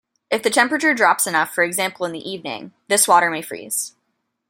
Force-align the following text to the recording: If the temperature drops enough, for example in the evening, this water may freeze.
If 0.31 0.41
the 0.41 0.49
temperature 0.49 0.95
drops 0.95 1.27
enough, 1.27 1.53
for 1.53 1.63
example 1.63 2.07
in 2.07 2.11
the 2.11 2.27
evening, 2.27 2.73
this 2.87 3.07
water 3.07 3.29
may 3.29 3.43
freeze. 3.43 3.93